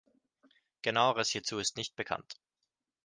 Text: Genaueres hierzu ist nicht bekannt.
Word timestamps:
Genaueres 0.81 1.29
hierzu 1.29 1.59
ist 1.59 1.77
nicht 1.77 1.95
bekannt. 1.95 2.39